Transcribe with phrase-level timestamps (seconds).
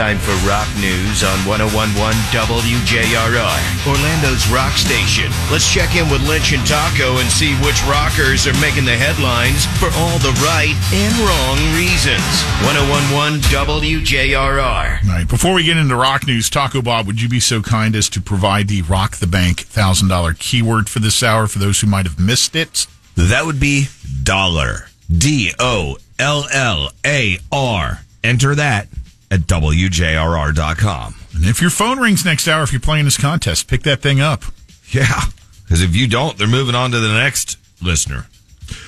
[0.00, 1.92] time for rock news on 1011
[2.32, 5.28] WJRR, Orlando's rock station.
[5.52, 9.68] Let's check in with Lynch and Taco and see which rockers are making the headlines
[9.76, 12.24] for all the right and wrong reasons.
[12.64, 15.04] 1011 WJRR.
[15.04, 15.28] All right.
[15.28, 18.22] Before we get into rock news, Taco Bob, would you be so kind as to
[18.22, 22.18] provide the Rock the Bank $1,000 keyword for this hour for those who might have
[22.18, 22.86] missed it?
[23.16, 23.88] That would be
[24.22, 24.88] dollar.
[25.12, 28.00] D O L L A R.
[28.24, 28.88] Enter that
[29.30, 31.14] at WJRR.com.
[31.34, 34.20] And if your phone rings next hour, if you're playing this contest, pick that thing
[34.20, 34.42] up.
[34.90, 35.20] Yeah.
[35.64, 38.26] Because if you don't, they're moving on to the next listener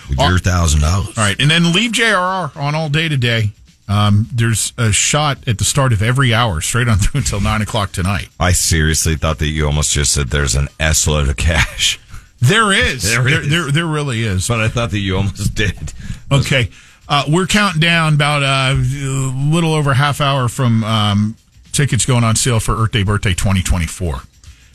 [0.08, 0.82] with All- your $1,000.
[0.84, 1.40] All right.
[1.40, 3.52] And then leave JRR on all day today.
[3.88, 7.62] Um, there's a shot at the start of every hour, straight on through until 9
[7.62, 8.28] o'clock tonight.
[8.40, 12.00] I seriously thought that you almost just said there's an S load of cash.
[12.40, 13.04] There is.
[13.14, 13.48] There there, is.
[13.50, 14.48] there, there really is.
[14.48, 15.92] But I thought that you almost did.
[16.30, 16.70] Okay.
[17.12, 21.36] Uh, we're counting down about uh, a little over a half hour from um,
[21.70, 24.22] tickets going on sale for Earth Day Birthday 2024,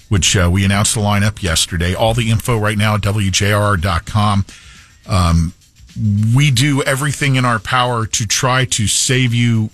[0.09, 1.95] which uh, we announced the lineup yesterday.
[1.95, 4.45] All the info right now at WJRR.com.
[5.07, 5.53] Um,
[6.35, 9.71] we do everything in our power to try to save you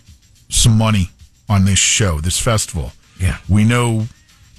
[0.48, 1.10] some money
[1.50, 2.94] on this show, this festival.
[3.20, 3.40] Yeah.
[3.50, 4.08] We know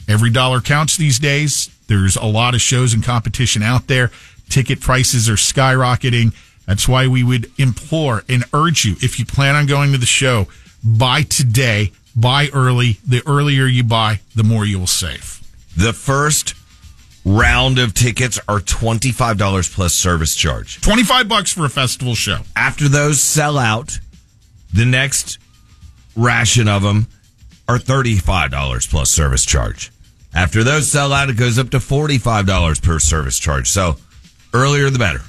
[0.07, 1.71] every dollar counts these days.
[1.87, 4.11] There's a lot of shows and competition out there.
[4.51, 6.35] Ticket prices are skyrocketing.
[6.67, 10.07] That's why we would implore and urge you if you plan on going to the
[10.07, 10.47] show,
[10.83, 12.99] buy today, buy early.
[13.07, 15.41] The earlier you buy, the more you will save.
[15.77, 16.55] The first
[17.25, 20.81] round of tickets are $25 plus service charge.
[20.81, 22.41] 25 bucks for a festival show.
[22.55, 23.99] After those sell out,
[24.73, 25.39] the next
[26.17, 27.07] ration of them
[27.69, 29.91] are $35 plus service charge.
[30.35, 33.71] After those sell out, it goes up to $45 per service charge.
[33.71, 33.97] So
[34.53, 35.23] earlier the better.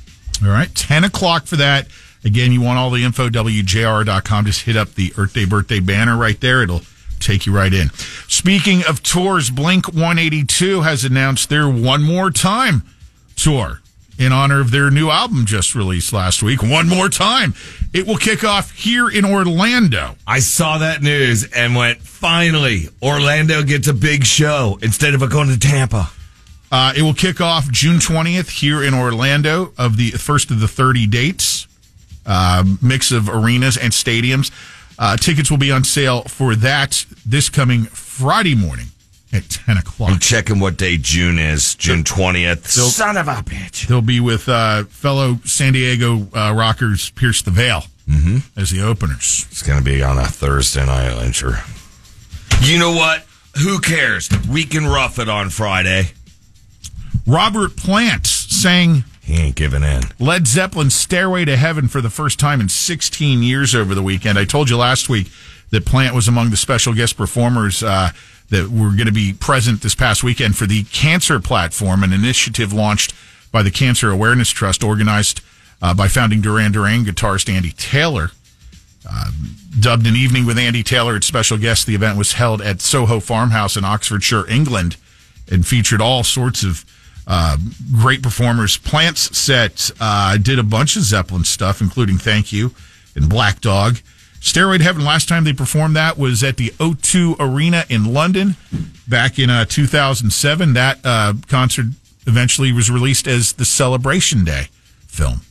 [0.43, 0.73] All right.
[0.73, 1.87] 10 o'clock for that.
[2.23, 4.45] Again, you want all the info, WJR.com.
[4.45, 6.63] Just hit up the Earth Day birthday banner right there.
[6.63, 6.81] It'll
[7.19, 7.91] take you right in.
[8.27, 12.83] Speaking of tours, Blink 182 has announced their One More Time
[13.35, 13.81] tour
[14.17, 16.63] in honor of their new album just released last week.
[16.63, 17.53] One More Time.
[17.93, 20.15] It will kick off here in Orlando.
[20.25, 25.49] I saw that news and went, finally, Orlando gets a big show instead of going
[25.49, 26.09] to Tampa.
[26.75, 30.67] Uh, it will kick off June 20th here in Orlando of the first of the
[30.67, 31.69] 30 dates,
[32.25, 34.51] uh, mix of arenas and stadiums.
[34.99, 38.87] Uh, tickets will be on sale for that this coming Friday morning
[39.31, 40.09] at 10 o'clock.
[40.09, 40.21] I'm o'clock.
[40.21, 41.75] checking what day June is.
[41.75, 42.65] June 20th.
[42.65, 43.87] Son of a bitch.
[43.87, 47.85] They'll be with uh, fellow San Diego uh, rockers Pierce the Veil
[48.57, 49.47] as the openers.
[49.49, 51.59] It's going to be on a Thursday night, I'm sure.
[52.59, 53.25] You know what?
[53.63, 54.29] Who cares?
[54.49, 56.11] We can rough it on Friday.
[57.27, 60.03] Robert Plant sang He ain't giving in.
[60.19, 64.37] Led Zeppelin's Stairway to Heaven for the first time in 16 years over the weekend.
[64.37, 65.31] I told you last week
[65.71, 68.11] that Plant was among the special guest performers uh,
[68.49, 72.71] that were going to be present this past weekend for the Cancer Platform, an initiative
[72.71, 73.13] launched
[73.51, 75.41] by the Cancer Awareness Trust, organized
[75.81, 78.31] uh, by founding Duran Duran guitarist Andy Taylor.
[79.09, 79.31] Uh,
[79.79, 83.19] dubbed an evening with Andy Taylor as special guest, the event was held at Soho
[83.19, 84.97] Farmhouse in Oxfordshire, England,
[85.49, 86.85] and featured all sorts of
[87.27, 87.57] uh,
[87.95, 88.77] great performers.
[88.77, 92.71] Plants set uh, did a bunch of Zeppelin stuff, including Thank You
[93.15, 93.97] and Black Dog.
[94.39, 98.55] Steroid Heaven, last time they performed that was at the O2 Arena in London
[99.07, 100.73] back in uh, 2007.
[100.73, 101.87] That uh, concert
[102.27, 104.67] eventually was released as the Celebration Day
[105.07, 105.41] film.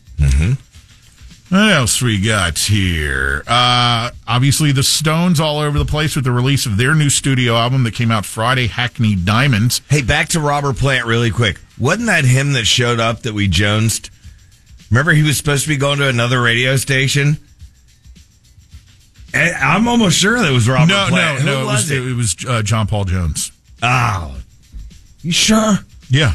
[1.51, 3.45] What else we got here?
[3.47, 7.55] Uh, obviously, the Stones all over the place with the release of their new studio
[7.57, 9.81] album that came out Friday, Hackney Diamonds.
[9.89, 11.61] Hey, back to Robert Plant really quick.
[11.79, 14.11] Wasn't that him that showed up that we jonesed?
[14.91, 17.37] Remember he was supposed to be going to another radio station?
[19.33, 21.45] And I'm almost sure that was Robert no, Plant.
[21.45, 21.63] no, Who no.
[21.63, 22.07] It was, it?
[22.07, 23.53] it was uh, John Paul Jones.
[23.83, 24.37] Oh.
[25.23, 25.75] You sure?
[26.09, 26.35] Yeah.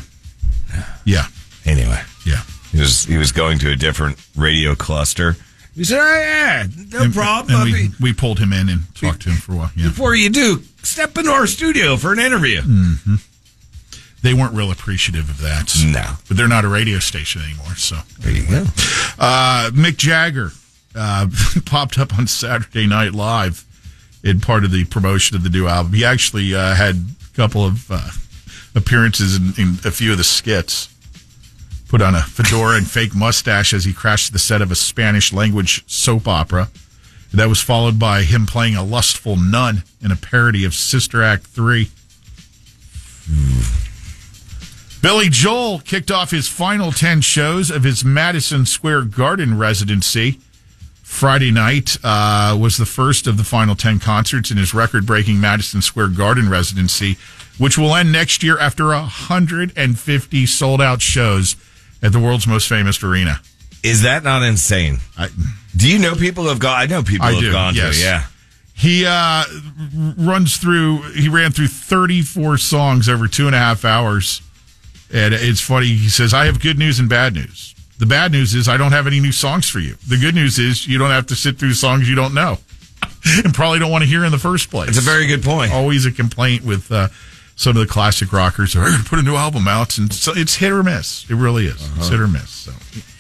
[1.04, 1.26] Yeah.
[1.66, 2.42] Anyway, Yeah.
[2.72, 5.36] He was he was going to a different radio cluster.
[5.76, 7.62] He said, "Oh yeah, no And- problem.
[7.62, 9.72] And we, we pulled him in and talked to him for a while.
[9.76, 9.88] Yeah.
[9.90, 12.62] Before you do, step into our studio for an interview."
[14.22, 15.74] They weren't real appreciative of that.
[15.86, 16.16] No.
[16.28, 18.00] But they're not a radio station anymore, so.
[18.20, 18.66] There you go.
[19.18, 20.52] Uh, Mick Jagger
[20.94, 21.28] uh,
[21.66, 23.64] popped up on Saturday Night Live
[24.22, 25.94] in part of the promotion of the new album.
[25.94, 28.10] He actually uh, had a couple of uh,
[28.76, 30.94] appearances in, in a few of the skits.
[31.90, 35.34] Put on a fedora and fake mustache as he crashed the set of a Spanish
[35.34, 36.70] language soap opera.
[37.34, 41.46] That was followed by him playing a lustful nun in a parody of Sister Act
[41.48, 41.90] 3.
[45.02, 50.40] Billy Joel kicked off his final 10 shows of his Madison Square Garden residency
[51.02, 55.42] Friday night uh, was the first of the final 10 concerts in his record breaking
[55.42, 57.18] Madison Square Garden residency,
[57.58, 61.56] which will end next year after 150 sold out shows
[62.02, 63.40] at the world's most famous arena.
[63.84, 64.98] Is that not insane?
[65.18, 65.30] I,
[65.76, 66.78] Do you know people who have gone?
[66.80, 67.98] I know people I who have do, gone yes.
[67.98, 68.04] to.
[68.04, 68.24] Yeah.
[68.74, 69.44] He uh,
[70.18, 71.02] runs through.
[71.12, 74.42] He ran through 34 songs over two and a half hours,
[75.14, 75.88] and it's funny.
[75.88, 77.76] He says, "I have good news and bad news.
[77.98, 79.98] The bad news is I don't have any new songs for you.
[80.08, 82.58] The good news is you don't have to sit through songs you don't know,
[83.44, 85.74] and probably don't want to hear in the first place." It's a very good point.
[85.74, 87.10] always a complaint with uh,
[87.60, 88.74] some of the classic rockers.
[88.76, 91.30] Are going to put a new album out, and so it's hit or miss.
[91.30, 91.92] It really is.
[91.98, 92.50] It's hit or miss.
[92.50, 92.72] So,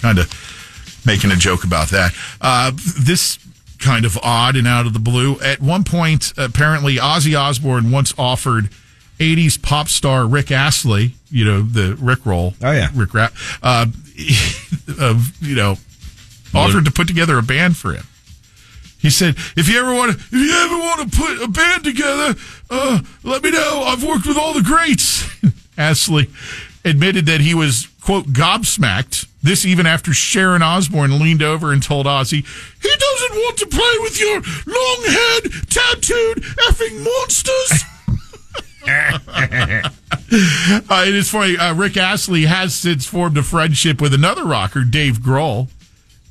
[0.01, 2.13] kind of making a joke about that.
[2.39, 3.37] Uh, this
[3.79, 5.39] kind of odd and out of the blue.
[5.41, 8.69] At one point, apparently, Ozzy Osbourne once offered.
[9.19, 12.53] 80s pop star Rick Astley, you know, the Rick roll.
[12.63, 12.87] Oh, yeah.
[12.95, 13.33] Rick Rap.
[13.61, 13.87] Uh,
[14.97, 15.75] of, you know,
[16.55, 18.05] offered to put together a band for him.
[18.99, 21.83] He said, "If you ever want to, if you ever want to put a band
[21.85, 22.35] together,
[22.69, 23.83] uh, let me know.
[23.85, 25.25] I've worked with all the greats."
[25.77, 26.29] Astley
[26.83, 29.27] admitted that he was quote gobsmacked.
[29.41, 32.45] This even after Sharon Osbourne leaned over and told Ozzy,
[32.81, 37.83] "He doesn't want to play with your long-haired, tattooed effing monsters."
[40.31, 41.57] Uh, it is funny.
[41.57, 45.69] Uh, Rick Astley has since formed a friendship with another rocker, Dave Grohl,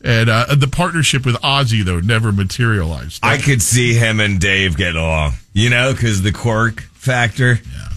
[0.03, 3.21] and uh, the partnership with Ozzy though never materialized.
[3.23, 5.33] I could see him and Dave getting along.
[5.53, 7.55] You know, because the quirk factor.
[7.55, 7.89] Yeah.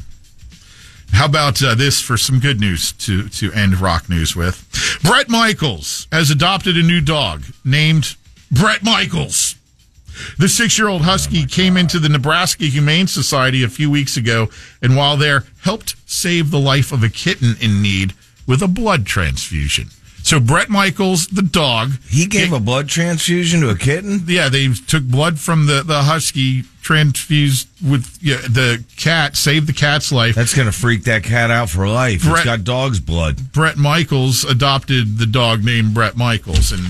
[1.13, 5.00] How about uh, this for some good news to to end rock news with?
[5.03, 8.15] Bret Michaels has adopted a new dog named
[8.50, 9.56] Bret Michaels.
[10.38, 14.50] The six year old husky came into the Nebraska Humane Society a few weeks ago,
[14.81, 18.13] and while there, helped save the life of a kitten in need
[18.47, 19.89] with a blood transfusion.
[20.31, 24.24] So Bret Michaels, the dog, He gave a blood transfusion to a kitten.
[24.28, 29.74] yeah, they took blood from the, the husky, transfused with yeah, the cat, saved the
[29.74, 30.36] cat's life.
[30.36, 32.24] That's gonna freak that cat out for life.
[32.24, 33.54] Bret- It's got dog's blood.
[33.54, 36.81] Bret Michaels adopted the dog named Bret Michaels, and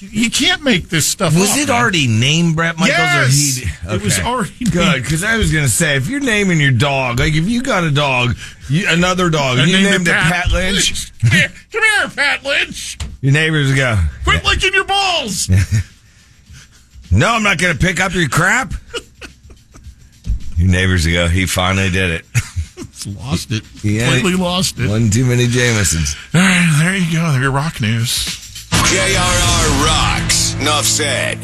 [0.00, 1.76] you can't make this stuff Was up, it man.
[1.76, 2.98] already named Bret Michaels?
[2.98, 3.58] Yes!
[3.86, 4.26] Or he, It was Okay.
[4.28, 7.62] already good because I was gonna say if you're naming your dog, like if you
[7.62, 8.36] got a dog,
[8.68, 11.12] you, another dog, I you named named it Pat Lynch.
[11.20, 12.98] Come here, come here, Pat Lynch.
[13.20, 15.48] Your neighbors go, Quit licking your balls.
[17.10, 18.72] "No, I'm not gonna pick up your crap."
[20.60, 22.26] your neighbors ago, "He finally did it."
[23.06, 23.64] lost it.
[23.82, 24.10] Yeah.
[24.12, 24.88] Completely lost it.
[24.88, 26.14] One too many Jamesons.
[26.34, 27.32] All right, there you go.
[27.32, 28.10] There your rock news.
[28.70, 30.54] JRR rocks.
[30.54, 31.38] Enough said.